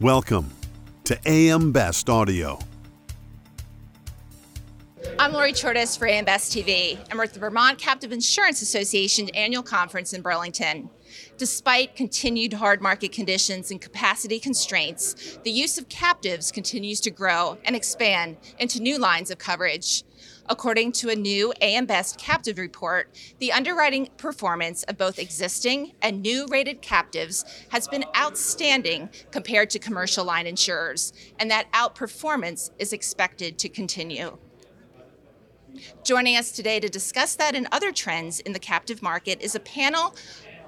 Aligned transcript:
Welcome 0.00 0.50
to 1.04 1.18
AM 1.24 1.72
Best 1.72 2.10
Audio. 2.10 2.58
I'm 5.18 5.32
Lori 5.32 5.54
Chortis 5.54 5.98
for 5.98 6.06
AM 6.06 6.26
Best 6.26 6.52
TV, 6.52 6.98
and 7.08 7.18
we're 7.18 7.24
at 7.24 7.32
the 7.32 7.40
Vermont 7.40 7.78
Captive 7.78 8.12
Insurance 8.12 8.60
Association 8.60 9.30
annual 9.30 9.62
conference 9.62 10.12
in 10.12 10.20
Burlington. 10.20 10.90
Despite 11.38 11.96
continued 11.96 12.52
hard 12.52 12.82
market 12.82 13.10
conditions 13.10 13.70
and 13.70 13.80
capacity 13.80 14.38
constraints, 14.38 15.38
the 15.44 15.50
use 15.50 15.78
of 15.78 15.88
captives 15.88 16.52
continues 16.52 17.00
to 17.00 17.10
grow 17.10 17.56
and 17.64 17.74
expand 17.74 18.36
into 18.58 18.82
new 18.82 18.98
lines 18.98 19.30
of 19.30 19.38
coverage. 19.38 20.04
According 20.48 20.92
to 20.92 21.08
a 21.08 21.16
new 21.16 21.52
AM 21.60 21.86
Best 21.86 22.18
captive 22.18 22.58
report, 22.58 23.16
the 23.40 23.52
underwriting 23.52 24.08
performance 24.16 24.84
of 24.84 24.96
both 24.96 25.18
existing 25.18 25.92
and 26.00 26.22
new 26.22 26.46
rated 26.46 26.80
captives 26.80 27.44
has 27.70 27.88
been 27.88 28.04
outstanding 28.16 29.10
compared 29.32 29.70
to 29.70 29.80
commercial 29.80 30.24
line 30.24 30.46
insurers, 30.46 31.12
and 31.40 31.50
that 31.50 31.70
outperformance 31.72 32.70
is 32.78 32.92
expected 32.92 33.58
to 33.58 33.68
continue. 33.68 34.38
Joining 36.04 36.36
us 36.36 36.52
today 36.52 36.78
to 36.78 36.88
discuss 36.88 37.34
that 37.36 37.56
and 37.56 37.66
other 37.72 37.90
trends 37.90 38.38
in 38.40 38.52
the 38.52 38.58
captive 38.58 39.02
market 39.02 39.42
is 39.42 39.56
a 39.56 39.60
panel 39.60 40.14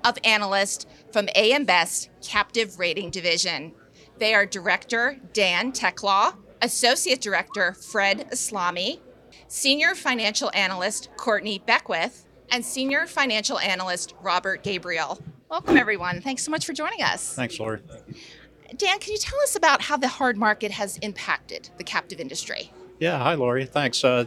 of 0.05 0.19
analysts 0.25 0.87
from 1.13 1.29
AM 1.37 1.65
Best 1.65 2.11
Captive 2.21 2.79
Rating 2.81 3.11
Division. 3.11 3.73
They 4.19 4.35
are 4.35 4.45
Director 4.45 5.19
Dan 5.33 5.71
Teclaw, 5.71 6.35
Associate 6.61 7.21
Director 7.21 7.73
Fred 7.73 8.29
Eslami, 8.33 8.99
Senior 9.51 9.95
Financial 9.95 10.51
Analyst 10.53 11.09
Courtney 11.17 11.59
Beckwith, 11.65 12.27
and 12.51 12.63
Senior 12.63 13.07
Financial 13.07 13.59
Analyst 13.59 14.15
Robert 14.21 14.63
Gabriel. 14.63 15.19
Welcome, 15.51 15.79
everyone. 15.79 16.21
Thanks 16.21 16.43
so 16.43 16.51
much 16.51 16.67
for 16.67 16.75
joining 16.75 17.03
us. 17.03 17.35
Thanks, 17.35 17.59
Lori. 17.59 17.81
Dan, 18.77 18.99
can 18.99 19.13
you 19.13 19.19
tell 19.19 19.41
us 19.41 19.57
about 19.57 19.81
how 19.81 19.97
the 19.97 20.07
hard 20.07 20.37
market 20.37 20.71
has 20.73 20.99
impacted 20.99 21.71
the 21.79 21.85
captive 21.85 22.21
industry? 22.21 22.71
Yeah, 23.01 23.19
hi, 23.19 23.35
Lori. 23.35 23.65
Thanks. 23.65 24.05
Uh, 24.05 24.27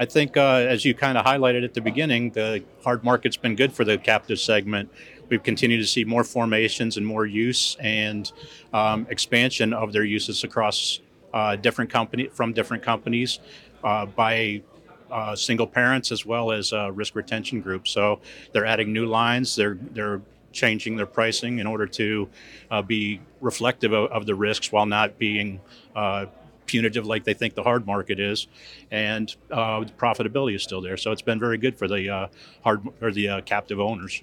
I 0.00 0.06
think, 0.06 0.38
uh, 0.38 0.64
as 0.66 0.86
you 0.86 0.94
kind 0.94 1.18
of 1.18 1.26
highlighted 1.26 1.64
at 1.64 1.74
the 1.74 1.82
beginning, 1.82 2.30
the 2.30 2.64
hard 2.82 3.04
market's 3.04 3.36
been 3.36 3.56
good 3.56 3.74
for 3.74 3.84
the 3.84 3.98
captive 3.98 4.40
segment. 4.40 4.90
We've 5.28 5.42
continued 5.42 5.78
to 5.78 5.86
see 5.86 6.04
more 6.04 6.24
formations 6.24 6.96
and 6.96 7.06
more 7.06 7.26
use 7.26 7.76
and 7.78 8.32
um, 8.72 9.06
expansion 9.10 9.74
of 9.74 9.92
their 9.92 10.04
uses 10.04 10.44
across 10.44 11.00
uh, 11.34 11.56
different 11.56 11.90
company 11.90 12.28
from 12.28 12.52
different 12.52 12.82
companies 12.82 13.38
uh, 13.84 14.06
by 14.06 14.62
uh, 15.10 15.36
single 15.36 15.66
parents 15.66 16.10
as 16.10 16.24
well 16.24 16.50
as 16.50 16.72
uh, 16.72 16.90
risk 16.92 17.14
retention 17.14 17.60
groups. 17.60 17.90
So 17.90 18.20
they're 18.52 18.64
adding 18.64 18.92
new 18.92 19.06
lines. 19.06 19.54
They're 19.54 19.78
they're 19.92 20.22
changing 20.52 20.96
their 20.96 21.06
pricing 21.06 21.58
in 21.58 21.66
order 21.66 21.86
to 21.86 22.28
uh, 22.70 22.82
be 22.82 23.20
reflective 23.40 23.92
of, 23.92 24.10
of, 24.10 24.26
the 24.26 24.34
risks 24.34 24.70
while 24.70 24.84
not 24.84 25.18
being 25.18 25.58
uh, 25.96 26.26
punitive 26.66 27.06
like 27.06 27.24
they 27.24 27.32
think 27.32 27.54
the 27.54 27.62
hard 27.62 27.86
market 27.86 28.20
is, 28.20 28.48
and 28.90 29.34
uh, 29.50 29.80
the 29.80 29.92
profitability 29.92 30.54
is 30.54 30.62
still 30.62 30.82
there. 30.82 30.98
So 30.98 31.10
it's 31.10 31.22
been 31.22 31.40
very 31.40 31.56
good 31.56 31.78
for 31.78 31.88
the 31.88 32.28
hard 32.62 32.86
or 33.00 33.10
the 33.10 33.42
captive 33.46 33.80
owners. 33.80 34.22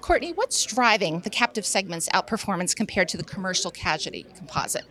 Courtney, 0.00 0.32
what's 0.32 0.64
driving 0.64 1.20
the 1.20 1.30
captive 1.30 1.64
segment's 1.64 2.08
outperformance 2.08 2.74
compared 2.74 3.08
to 3.08 3.16
the 3.16 3.24
commercial 3.24 3.70
casualty 3.70 4.26
composite? 4.36 4.84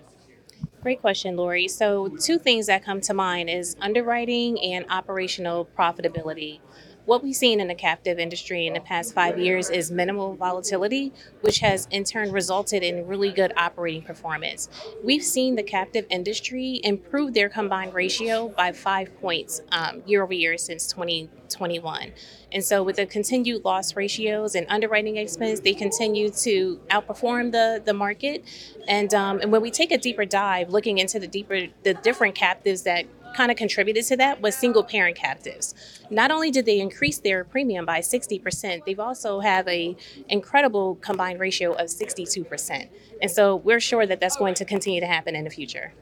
Great 0.85 1.01
question, 1.01 1.35
Lori. 1.35 1.67
So, 1.67 2.09
two 2.09 2.37
things 2.37 2.67
that 2.67 2.85
come 2.85 3.01
to 3.01 3.13
mind 3.15 3.49
is 3.49 3.75
underwriting 3.81 4.61
and 4.61 4.85
operational 4.91 5.67
profitability. 5.75 6.59
What 7.05 7.23
we've 7.23 7.35
seen 7.35 7.59
in 7.59 7.67
the 7.67 7.75
captive 7.75 8.17
industry 8.17 8.65
in 8.65 8.73
the 8.73 8.79
past 8.79 9.13
five 9.13 9.37
years 9.37 9.69
is 9.69 9.91
minimal 9.91 10.35
volatility, 10.35 11.13
which 11.41 11.59
has 11.59 11.87
in 11.91 12.03
turn 12.03 12.31
resulted 12.31 12.81
in 12.81 13.05
really 13.05 13.31
good 13.31 13.53
operating 13.57 14.01
performance. 14.01 14.69
We've 15.03 15.23
seen 15.23 15.55
the 15.55 15.61
captive 15.61 16.07
industry 16.09 16.81
improve 16.83 17.35
their 17.35 17.47
combined 17.47 17.93
ratio 17.93 18.47
by 18.47 18.71
five 18.71 19.15
points 19.21 19.61
um, 19.71 20.01
year 20.07 20.23
over 20.23 20.33
year 20.33 20.57
since 20.57 20.87
2021. 20.87 22.11
And 22.51 22.63
so, 22.63 22.81
with 22.81 22.95
the 22.95 23.05
continued 23.05 23.65
loss 23.65 23.95
ratios 23.95 24.55
and 24.55 24.65
underwriting 24.67 25.17
expense, 25.17 25.59
they 25.59 25.73
continue 25.75 26.29
to 26.29 26.79
outperform 26.89 27.51
the, 27.51 27.83
the 27.85 27.93
market. 27.93 28.43
And, 28.87 29.13
um, 29.13 29.41
and 29.41 29.51
when 29.51 29.61
we 29.61 29.69
take 29.69 29.91
a 29.91 29.97
deeper 29.99 30.25
dive, 30.25 30.69
looking 30.69 30.97
into 30.97 31.19
the 31.19 31.27
deeper 31.27 31.67
the 31.83 31.93
different 31.93 32.33
captives 32.33 32.81
that 32.83 33.05
kind 33.35 33.51
of 33.51 33.57
contributed 33.57 34.05
to 34.05 34.17
that 34.17 34.41
was 34.41 34.55
single 34.55 34.83
parent 34.83 35.17
captives. 35.17 35.75
Not 36.09 36.31
only 36.31 36.51
did 36.51 36.65
they 36.65 36.79
increase 36.79 37.19
their 37.19 37.43
premium 37.43 37.85
by 37.85 37.99
60%, 37.99 38.85
they've 38.85 38.99
also 38.99 39.41
have 39.41 39.67
a 39.67 39.95
incredible 40.29 40.95
combined 40.95 41.39
ratio 41.39 41.73
of 41.73 41.87
62%. 41.87 42.89
And 43.21 43.29
so 43.29 43.57
we're 43.57 43.79
sure 43.79 44.05
that 44.05 44.19
that's 44.19 44.37
going 44.37 44.55
to 44.55 44.65
continue 44.65 45.01
to 45.01 45.07
happen 45.07 45.35
in 45.35 45.43
the 45.43 45.49
future. 45.49 45.93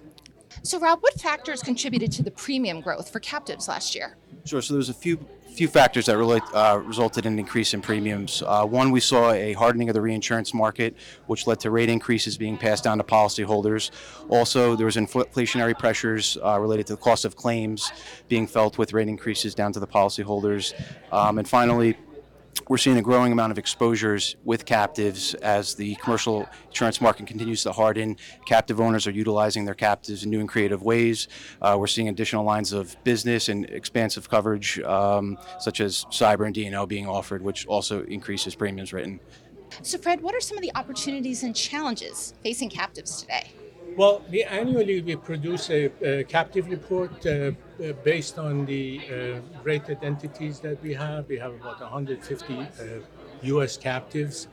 So 0.65 0.79
Rob, 0.79 1.01
what 1.01 1.19
factors 1.19 1.61
contributed 1.61 2.11
to 2.13 2.23
the 2.23 2.31
premium 2.31 2.79
growth 2.79 3.11
for 3.11 3.19
captives 3.19 3.67
last 3.67 3.95
year? 3.95 4.15
Sure. 4.45 4.61
So 4.61 4.73
there's 4.73 4.89
a 4.89 4.93
few 4.93 5.19
few 5.53 5.67
factors 5.67 6.07
that 6.07 6.17
really 6.17 6.41
uh, 6.55 6.77
resulted 6.83 7.27
in 7.27 7.33
an 7.33 7.39
increase 7.39 7.75
in 7.75 7.81
premiums. 7.81 8.41
Uh, 8.43 8.65
one, 8.65 8.89
we 8.89 8.99
saw 8.99 9.31
a 9.31 9.53
hardening 9.53 9.87
of 9.87 9.93
the 9.93 10.01
reinsurance 10.01 10.51
market, 10.51 10.95
which 11.27 11.45
led 11.45 11.59
to 11.59 11.69
rate 11.69 11.89
increases 11.89 12.39
being 12.39 12.57
passed 12.57 12.83
down 12.83 12.97
to 12.97 13.03
policyholders. 13.03 13.91
Also, 14.29 14.75
there 14.75 14.87
was 14.87 14.95
inflationary 14.95 15.77
pressures 15.77 16.39
uh, 16.43 16.59
related 16.59 16.87
to 16.87 16.93
the 16.93 17.01
cost 17.01 17.23
of 17.23 17.35
claims 17.35 17.91
being 18.29 18.47
felt 18.47 18.79
with 18.79 18.93
rate 18.93 19.07
increases 19.07 19.53
down 19.53 19.71
to 19.71 19.79
the 19.79 19.85
policyholders. 19.85 20.73
Um, 21.11 21.37
and 21.37 21.47
finally, 21.47 21.97
we're 22.67 22.77
seeing 22.77 22.97
a 22.97 23.01
growing 23.01 23.31
amount 23.31 23.51
of 23.51 23.57
exposures 23.57 24.35
with 24.43 24.65
captives 24.65 25.33
as 25.35 25.75
the 25.75 25.95
commercial 25.95 26.47
insurance 26.67 27.01
market 27.01 27.27
continues 27.27 27.63
to 27.63 27.71
harden. 27.71 28.15
Captive 28.45 28.79
owners 28.79 29.07
are 29.07 29.11
utilizing 29.11 29.65
their 29.65 29.73
captives 29.73 30.23
in 30.23 30.29
new 30.29 30.39
and 30.39 30.49
creative 30.49 30.81
ways. 30.83 31.27
Uh, 31.61 31.75
we're 31.79 31.87
seeing 31.87 32.09
additional 32.09 32.43
lines 32.43 32.73
of 32.73 32.95
business 33.03 33.49
and 33.49 33.65
expansive 33.65 34.29
coverage, 34.29 34.79
um, 34.81 35.37
such 35.59 35.81
as 35.81 36.05
cyber 36.05 36.45
and 36.45 36.55
D&O 36.55 36.85
being 36.85 37.07
offered, 37.07 37.41
which 37.41 37.65
also 37.67 38.03
increases 38.05 38.55
premiums 38.55 38.93
written. 38.93 39.19
So, 39.81 39.97
Fred, 39.97 40.21
what 40.21 40.35
are 40.35 40.41
some 40.41 40.57
of 40.57 40.61
the 40.61 40.71
opportunities 40.75 41.43
and 41.43 41.55
challenges 41.55 42.35
facing 42.43 42.69
captives 42.69 43.21
today? 43.21 43.51
Well, 43.95 44.23
we 44.31 44.43
annually 44.43 45.01
we 45.01 45.15
produce 45.15 45.69
a, 45.69 45.91
a 46.01 46.23
captive 46.23 46.67
report 46.67 47.25
uh, 47.25 47.29
uh, 47.29 47.93
based 48.03 48.39
on 48.39 48.65
the 48.65 49.01
uh, 49.07 49.63
rated 49.63 50.03
entities 50.03 50.59
that 50.61 50.81
we 50.81 50.93
have. 50.95 51.29
We 51.29 51.37
have 51.37 51.53
about 51.53 51.79
150 51.79 52.67
U.S. 53.43 53.77
Uh, 53.77 53.81
captives, 53.81 54.47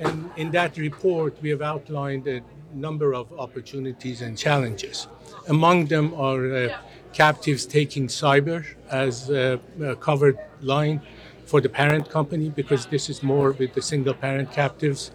and 0.00 0.30
in 0.36 0.50
that 0.52 0.76
report 0.76 1.36
we 1.40 1.50
have 1.50 1.62
outlined 1.62 2.26
a 2.26 2.42
number 2.74 3.14
of 3.14 3.32
opportunities 3.38 4.22
and 4.22 4.36
challenges. 4.36 5.06
Among 5.48 5.86
them 5.86 6.12
are 6.14 6.54
uh, 6.54 6.78
captives 7.12 7.66
taking 7.66 8.08
cyber 8.08 8.66
as 8.90 9.30
a, 9.30 9.60
a 9.80 9.94
covered 9.96 10.38
line 10.62 11.00
for 11.44 11.60
the 11.60 11.68
parent 11.68 12.08
company 12.08 12.48
because 12.48 12.86
this 12.86 13.08
is 13.08 13.22
more 13.22 13.52
with 13.52 13.74
the 13.74 13.82
single 13.82 14.14
parent 14.14 14.52
captives 14.52 15.12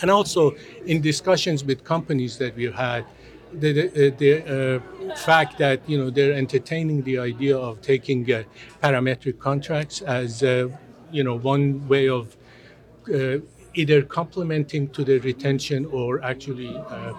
and 0.00 0.10
also 0.10 0.54
in 0.86 1.00
discussions 1.00 1.64
with 1.64 1.84
companies 1.84 2.38
that 2.38 2.54
we've 2.56 2.74
had, 2.74 3.04
the, 3.52 3.88
the, 3.88 4.10
the 4.10 4.80
uh, 5.10 5.16
fact 5.16 5.58
that 5.58 5.86
you 5.88 5.98
know 5.98 6.10
they're 6.10 6.32
entertaining 6.32 7.02
the 7.02 7.18
idea 7.18 7.56
of 7.56 7.80
taking 7.82 8.30
uh, 8.32 8.42
parametric 8.82 9.38
contracts 9.38 10.00
as 10.02 10.42
uh, 10.42 10.68
you 11.10 11.22
know 11.22 11.36
one 11.36 11.86
way 11.88 12.08
of 12.08 12.36
uh, 13.12 13.38
either 13.74 14.02
complementing 14.02 14.88
to 14.90 15.04
the 15.04 15.18
retention 15.18 15.86
or 15.86 16.22
actually 16.22 16.74
uh, 16.76 17.12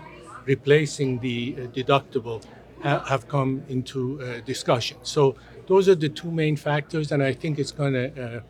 replacing 0.46 1.20
the 1.20 1.56
uh, 1.58 1.62
deductible 1.68 2.44
ha- 2.82 3.04
have 3.06 3.28
come 3.28 3.64
into 3.70 4.20
discussion. 4.46 4.98
So 5.04 5.36
those 5.68 5.88
are 5.90 5.96
the 5.96 6.10
two 6.10 6.32
main 6.32 6.56
factors, 6.56 7.12
and 7.12 7.24
I 7.24 7.34
think 7.34 7.58
it's 7.60 7.72
going 7.72 7.94
to 7.94 8.44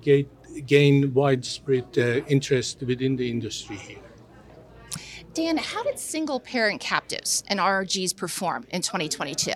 gate 0.00 0.28
gain 0.66 1.12
widespread 1.14 1.86
uh, 1.96 2.24
interest 2.26 2.82
within 2.82 3.16
the 3.16 3.30
industry 3.30 3.76
here. 3.76 3.98
Dan, 5.34 5.56
how 5.56 5.82
did 5.82 5.98
single 5.98 6.40
parent 6.40 6.80
captives 6.80 7.44
and 7.48 7.60
RRGs 7.60 8.16
perform 8.16 8.66
in 8.70 8.82
2022? 8.82 9.52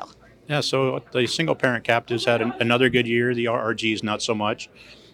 Yeah, 0.49 0.61
so 0.61 1.03
the 1.13 1.27
single 1.27 1.55
parent 1.55 1.85
captives 1.85 2.25
had 2.25 2.43
an, 2.43 2.53
another 2.61 2.89
good 2.89 3.07
year. 3.07 3.35
The 3.35 3.47
RRGs 3.47 4.03
not 4.03 4.23
so 4.23 4.35
much. 4.35 4.69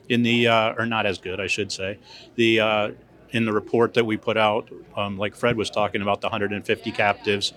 In 0.09 0.23
the 0.23 0.49
uh, 0.49 0.75
or 0.79 0.87
not 0.87 1.05
as 1.05 1.19
good, 1.19 1.39
I 1.39 1.47
should 1.47 1.71
say. 1.71 1.99
The 2.35 2.61
uh, 2.61 2.91
in 3.31 3.45
the 3.45 3.53
report 3.53 3.93
that 3.95 4.06
we 4.06 4.17
put 4.17 4.39
out, 4.39 4.71
um, 4.97 5.19
like 5.19 5.37
Fred 5.37 5.55
was 5.56 5.69
talking 5.69 6.00
about, 6.00 6.23
the 6.23 6.29
150 6.29 6.91
captives. 6.93 7.53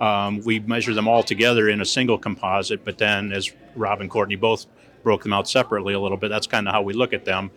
Um, 0.00 0.40
we 0.44 0.60
measure 0.60 0.92
them 0.92 1.08
all 1.08 1.22
together 1.22 1.68
in 1.68 1.80
a 1.80 1.84
single 1.84 2.18
composite, 2.18 2.84
but 2.84 2.98
then, 2.98 3.32
as 3.32 3.52
Rob 3.74 4.02
and 4.02 4.10
Courtney 4.10 4.36
both 4.36 4.66
broke 5.04 5.22
them 5.22 5.32
out 5.32 5.48
separately 5.48 5.94
a 5.94 6.00
little 6.00 6.16
bit. 6.16 6.28
That's 6.28 6.48
kind 6.48 6.66
of 6.66 6.74
how 6.74 6.82
we 6.82 6.94
look 6.94 7.12
at 7.12 7.24
them. 7.24 7.52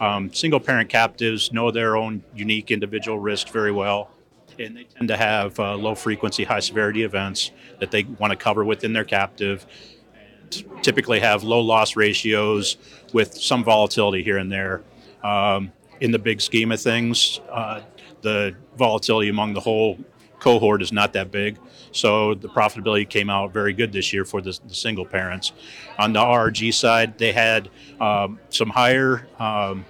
Um, 0.00 0.32
single 0.32 0.58
parent 0.58 0.88
captives 0.88 1.52
know 1.52 1.70
their 1.70 1.96
own 1.96 2.24
unique 2.34 2.70
individual 2.70 3.18
risk 3.18 3.50
very 3.50 3.70
well, 3.70 4.10
and 4.58 4.76
they 4.76 4.84
tend 4.84 5.08
to 5.08 5.16
have 5.16 5.58
uh, 5.60 5.76
low 5.76 5.94
frequency, 5.94 6.44
high 6.44 6.60
severity 6.60 7.04
events 7.04 7.52
that 7.78 7.92
they 7.92 8.02
want 8.02 8.32
to 8.32 8.36
cover 8.36 8.64
within 8.64 8.92
their 8.92 9.04
captive. 9.04 9.66
And 10.14 10.82
Typically, 10.82 11.20
have 11.20 11.44
low 11.44 11.60
loss 11.60 11.94
ratios 11.94 12.76
with 13.12 13.34
some 13.34 13.62
volatility 13.62 14.22
here 14.22 14.38
and 14.38 14.50
there. 14.50 14.82
Um, 15.22 15.72
in 16.00 16.10
the 16.10 16.18
big 16.18 16.40
scheme 16.40 16.72
of 16.72 16.80
things, 16.80 17.40
uh, 17.50 17.80
the 18.20 18.54
volatility 18.76 19.28
among 19.28 19.54
the 19.54 19.60
whole 19.60 19.98
cohort 20.46 20.80
is 20.80 20.92
not 20.92 21.12
that 21.14 21.32
big. 21.32 21.58
So 21.90 22.34
the 22.34 22.48
profitability 22.48 23.08
came 23.08 23.28
out 23.28 23.52
very 23.52 23.72
good 23.72 23.90
this 23.90 24.12
year 24.12 24.24
for 24.24 24.40
the, 24.40 24.56
the 24.68 24.76
single 24.76 25.04
parents. 25.04 25.52
On 25.98 26.12
the 26.12 26.20
RRG 26.20 26.72
side, 26.72 27.18
they 27.18 27.32
had 27.32 27.68
um, 28.00 28.38
some 28.50 28.70
higher 28.70 29.26
um, 29.40 29.84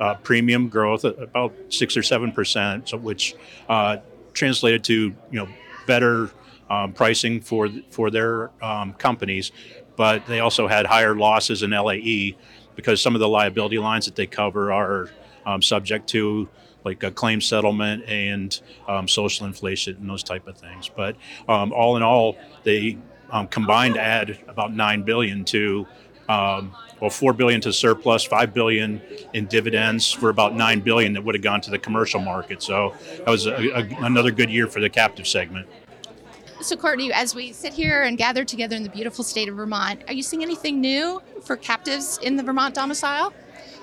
uh, 0.00 0.14
premium 0.16 0.68
growth, 0.68 1.04
about 1.04 1.54
six 1.68 1.96
or 1.96 2.02
seven 2.02 2.32
percent, 2.32 2.88
so 2.88 2.96
which 2.96 3.36
uh, 3.68 3.98
translated 4.32 4.82
to 4.84 5.14
you 5.30 5.38
know 5.38 5.48
better 5.86 6.30
um, 6.68 6.92
pricing 6.92 7.40
for 7.40 7.68
for 7.90 8.10
their 8.10 8.50
um, 8.60 8.94
companies. 8.94 9.52
But 9.94 10.26
they 10.26 10.40
also 10.40 10.66
had 10.66 10.86
higher 10.86 11.14
losses 11.14 11.62
in 11.62 11.70
LAE 11.70 12.36
because 12.74 13.00
some 13.00 13.14
of 13.14 13.20
the 13.20 13.28
liability 13.28 13.78
lines 13.78 14.06
that 14.06 14.16
they 14.16 14.26
cover 14.26 14.72
are 14.72 15.08
um, 15.46 15.62
subject 15.62 16.08
to 16.08 16.48
like 16.84 17.02
a 17.02 17.10
claim 17.10 17.40
settlement 17.40 18.04
and 18.06 18.60
um, 18.88 19.08
social 19.08 19.46
inflation 19.46 19.96
and 19.96 20.08
those 20.08 20.22
type 20.22 20.46
of 20.46 20.56
things. 20.56 20.90
But 20.94 21.16
um, 21.48 21.72
all 21.72 21.96
in 21.96 22.02
all, 22.02 22.36
they 22.64 22.98
um, 23.30 23.48
combined 23.48 23.96
add 23.96 24.38
about 24.48 24.74
nine 24.74 25.02
billion 25.02 25.44
to 25.46 25.86
um, 26.28 26.74
well, 27.00 27.10
four 27.10 27.32
billion 27.32 27.60
to 27.62 27.72
surplus, 27.72 28.24
five 28.24 28.54
billion 28.54 29.00
in 29.32 29.46
dividends 29.46 30.12
for 30.12 30.28
about 30.28 30.54
nine 30.54 30.80
billion 30.80 31.14
that 31.14 31.24
would 31.24 31.34
have 31.34 31.42
gone 31.42 31.60
to 31.62 31.70
the 31.70 31.78
commercial 31.78 32.20
market. 32.20 32.62
So 32.62 32.94
that 33.16 33.28
was 33.28 33.46
a, 33.46 33.54
a, 33.54 33.88
another 34.04 34.30
good 34.30 34.50
year 34.50 34.66
for 34.66 34.80
the 34.80 34.90
captive 34.90 35.26
segment. 35.26 35.66
So, 36.60 36.76
Courtney, 36.76 37.10
as 37.10 37.34
we 37.34 37.52
sit 37.52 37.72
here 37.72 38.02
and 38.02 38.18
gather 38.18 38.44
together 38.44 38.76
in 38.76 38.82
the 38.82 38.90
beautiful 38.90 39.24
state 39.24 39.48
of 39.48 39.56
Vermont, 39.56 40.02
are 40.08 40.12
you 40.12 40.22
seeing 40.22 40.42
anything 40.42 40.78
new 40.78 41.22
for 41.42 41.56
captives 41.56 42.18
in 42.22 42.36
the 42.36 42.42
Vermont 42.42 42.74
domicile? 42.74 43.32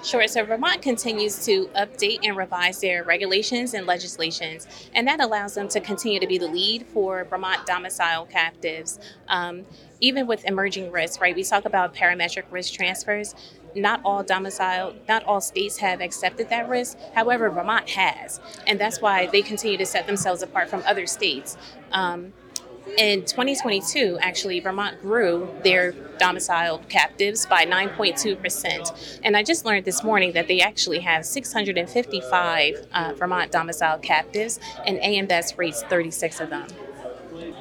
Sure. 0.08 0.26
So 0.30 0.46
Vermont 0.46 0.82
continues 0.82 1.44
to 1.44 1.68
update 1.76 2.20
and 2.24 2.38
revise 2.38 2.80
their 2.80 3.04
regulations 3.04 3.74
and 3.74 3.86
legislations, 3.86 4.66
and 4.96 5.06
that 5.06 5.20
allows 5.20 5.56
them 5.56 5.68
to 5.68 5.82
continue 5.82 6.18
to 6.22 6.28
be 6.28 6.38
the 6.38 6.48
lead 6.48 6.86
for 6.94 7.26
Vermont 7.26 7.66
domicile 7.66 8.26
captives. 8.26 9.00
Um, 9.28 9.66
even 10.00 10.26
with 10.26 10.46
emerging 10.46 10.94
risks, 10.94 11.20
right? 11.20 11.36
We 11.36 11.44
talk 11.44 11.66
about 11.66 11.94
parametric 11.94 12.44
risk 12.52 12.74
transfers. 12.74 13.36
Not 13.76 14.00
all 14.06 14.24
domicile, 14.24 14.96
not 15.10 15.26
all 15.26 15.42
states 15.42 15.76
have 15.80 16.00
accepted 16.00 16.48
that 16.52 16.70
risk. 16.70 16.98
However, 17.14 17.50
Vermont 17.50 17.90
has, 17.90 18.40
and 18.66 18.80
that's 18.80 19.02
why 19.02 19.28
they 19.28 19.42
continue 19.42 19.78
to 19.78 19.86
set 19.86 20.08
themselves 20.08 20.42
apart 20.42 20.70
from 20.70 20.84
other 20.86 21.06
states. 21.06 21.58
Um, 21.92 22.32
in 22.98 23.22
2022, 23.26 24.18
actually, 24.22 24.60
Vermont 24.60 25.02
grew 25.02 25.50
their 25.64 25.92
domiciled 26.18 26.88
captives 26.90 27.46
by 27.46 27.66
9.2%. 27.66 29.20
And 29.24 29.38
I 29.38 29.44
just 29.44 29.66
learned 29.66 29.86
this 29.86 30.04
morning 30.04 30.34
that 30.34 30.48
they 30.48 30.62
actually 30.62 31.00
have 31.00 31.26
655 31.26 32.88
uh, 32.94 33.14
Vermont 33.18 33.52
domiciled 33.52 34.02
captives, 34.02 34.60
and 34.86 34.98
AM 34.98 35.28
Best 35.28 35.58
rates 35.58 35.84
36 35.84 36.40
of 36.40 36.50
them. 36.50 36.68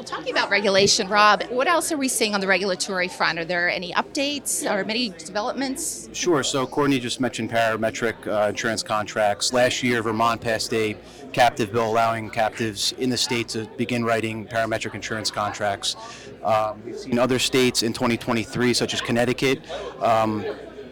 Talking 0.07 0.31
about 0.31 0.51
regulation, 0.51 1.09
Rob, 1.09 1.43
what 1.51 1.67
else 1.67 1.91
are 1.91 1.97
we 1.97 2.07
seeing 2.07 2.33
on 2.33 2.41
the 2.41 2.47
regulatory 2.47 3.09
front? 3.09 3.41
Are 3.41 3.45
there 3.45 3.69
any 3.69 3.93
updates 3.93 4.65
or 4.65 4.85
many 4.85 5.09
developments? 5.09 6.09
Sure. 6.13 6.45
So 6.45 6.65
Courtney 6.65 7.01
just 7.01 7.21
mentioned 7.21 7.51
parametric 7.51 8.15
uh, 8.29 8.51
insurance 8.51 8.85
contracts. 8.85 9.53
Last 9.53 9.83
year, 9.83 10.05
Vermont 10.05 10.41
passed 10.41 10.73
a 10.73 10.97
captive 11.33 11.73
bill 11.73 11.91
allowing 11.91 12.31
captives 12.31 12.93
in 12.93 13.11
the 13.11 13.17
state 13.17 13.49
to 13.49 13.69
begin 13.77 14.05
writing 14.05 14.47
parametric 14.47 14.95
insurance 14.95 15.33
contracts. 15.33 15.97
Um, 16.45 16.81
we've 16.85 16.97
seen 16.97 17.19
other 17.19 17.41
states 17.41 17.83
in 17.83 17.93
2023, 17.93 18.75
such 18.75 18.95
as 18.95 19.01
Connecticut, 19.01 19.69
um, 20.01 20.45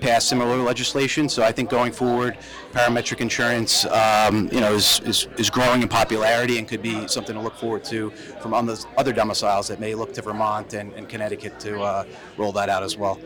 pass 0.04 0.24
similar 0.26 0.58
legislation. 0.58 1.30
So 1.30 1.42
I 1.42 1.50
think 1.50 1.70
going 1.70 1.90
forward, 1.90 2.36
parametric 2.72 3.20
insurance, 3.22 3.86
um, 3.86 4.50
you 4.52 4.60
know, 4.60 4.74
is, 4.74 5.00
is, 5.00 5.28
is 5.38 5.48
growing 5.48 5.80
in 5.80 5.88
popularity 5.88 6.58
and 6.58 6.68
could 6.68 6.82
be 6.82 7.08
something 7.08 7.34
to 7.34 7.40
look 7.40 7.56
forward 7.56 7.84
to 7.84 8.10
from 8.40 8.52
other 8.52 9.12
domiciles 9.12 9.66
that 9.68 9.80
may 9.80 9.94
look 9.94 10.12
to 10.12 10.22
Vermont 10.22 10.74
and, 10.74 10.92
and 10.92 11.08
Connecticut 11.08 11.58
to 11.60 11.80
uh, 11.80 12.04
roll 12.36 12.52
that 12.52 12.68
out 12.68 12.82
as 12.82 12.98
well. 12.98 13.18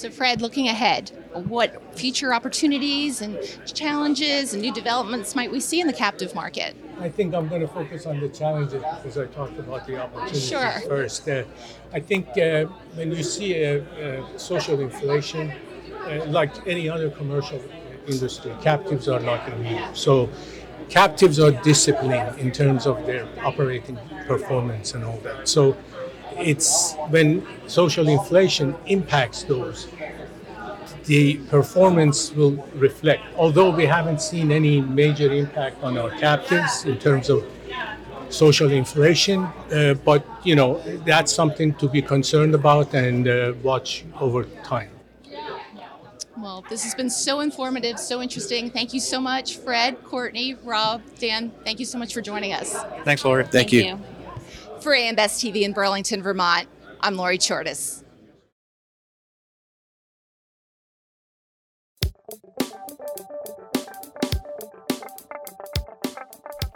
So, 0.00 0.08
Fred, 0.08 0.40
looking 0.40 0.66
ahead, 0.66 1.10
what 1.34 1.94
future 1.94 2.32
opportunities 2.32 3.20
and 3.20 3.38
challenges 3.66 4.54
and 4.54 4.62
new 4.62 4.72
developments 4.72 5.36
might 5.36 5.52
we 5.52 5.60
see 5.60 5.78
in 5.78 5.86
the 5.86 5.92
captive 5.92 6.34
market? 6.34 6.74
I 6.98 7.10
think 7.10 7.34
I'm 7.34 7.48
going 7.48 7.60
to 7.60 7.68
focus 7.68 8.06
on 8.06 8.18
the 8.18 8.30
challenges 8.30 8.82
because 8.82 9.18
I 9.18 9.26
talked 9.26 9.58
about 9.58 9.86
the 9.86 10.00
opportunities 10.00 10.48
sure. 10.48 10.70
first. 10.88 11.28
Uh, 11.28 11.44
I 11.92 12.00
think 12.00 12.28
uh, 12.38 12.64
when 12.94 13.12
you 13.12 13.22
see 13.22 13.62
a, 13.62 14.24
social 14.38 14.80
inflation, 14.80 15.52
uh, 16.06 16.24
like 16.28 16.66
any 16.66 16.88
other 16.88 17.10
commercial 17.10 17.62
industry, 18.06 18.54
captives 18.62 19.06
are 19.06 19.20
not 19.20 19.46
immune. 19.52 19.94
So, 19.94 20.30
captives 20.88 21.38
are 21.38 21.50
disciplined 21.50 22.38
in 22.38 22.52
terms 22.52 22.86
of 22.86 23.04
their 23.04 23.28
operating 23.44 23.98
performance 24.26 24.94
and 24.94 25.04
all 25.04 25.18
that. 25.18 25.46
So, 25.46 25.76
it's 26.38 26.94
when 27.08 27.46
social 27.66 28.08
inflation 28.08 28.74
impacts 28.86 29.42
those, 29.44 29.88
the 31.04 31.36
performance 31.48 32.32
will 32.32 32.56
reflect. 32.74 33.22
Although 33.36 33.70
we 33.70 33.86
haven't 33.86 34.20
seen 34.20 34.52
any 34.52 34.80
major 34.80 35.32
impact 35.32 35.82
on 35.82 35.98
our 35.98 36.10
captives 36.10 36.84
in 36.84 36.98
terms 36.98 37.28
of 37.30 37.44
social 38.28 38.70
inflation, 38.70 39.42
uh, 39.42 39.94
but 40.04 40.24
you 40.44 40.54
know 40.54 40.80
that's 41.04 41.32
something 41.32 41.74
to 41.74 41.88
be 41.88 42.00
concerned 42.00 42.54
about 42.54 42.94
and 42.94 43.26
uh, 43.26 43.52
watch 43.62 44.04
over 44.20 44.44
time. 44.62 44.90
Well, 46.38 46.64
this 46.70 46.84
has 46.84 46.94
been 46.94 47.10
so 47.10 47.40
informative, 47.40 47.98
so 47.98 48.22
interesting. 48.22 48.70
Thank 48.70 48.94
you 48.94 49.00
so 49.00 49.20
much, 49.20 49.58
Fred, 49.58 50.02
Courtney, 50.04 50.54
Rob, 50.64 51.02
Dan. 51.18 51.52
Thank 51.64 51.80
you 51.80 51.84
so 51.84 51.98
much 51.98 52.14
for 52.14 52.22
joining 52.22 52.54
us. 52.54 52.74
Thanks, 53.04 53.24
Laura. 53.24 53.42
Thank, 53.42 53.52
Thank 53.52 53.72
you. 53.72 53.82
you. 53.82 53.98
For 54.80 54.94
AM 54.94 55.14
Best 55.14 55.44
TV 55.44 55.62
in 55.62 55.74
Burlington, 55.74 56.22
Vermont, 56.22 56.66
I'm 57.00 57.14
Lori 57.14 57.36
Chortis. 57.36 58.02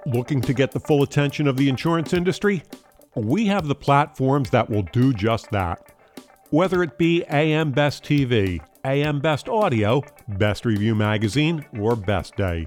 Looking 0.05 0.43
to 0.43 0.53
get 0.53 0.73
the 0.73 0.81
full 0.81 1.03
attention 1.03 1.49
of 1.49 1.57
the 1.57 1.71
insurance 1.71 2.13
industry? 2.13 2.63
We 3.15 3.47
have 3.47 3.69
the 3.69 3.75
platforms 3.75 4.51
that 4.51 4.69
will 4.69 4.83
do 4.93 5.15
just 5.15 5.51
that. 5.53 5.81
Whether 6.51 6.83
it 6.83 6.99
be 6.99 7.25
AM 7.31 7.73
Best 7.73 8.05
TV, 8.05 8.61
AM 8.85 9.21
Best 9.21 9.49
Audio, 9.49 10.03
Best 10.29 10.67
Review 10.67 10.95
Magazine, 10.95 11.65
or 11.81 11.97
Best 11.97 12.37
Day. 12.37 12.67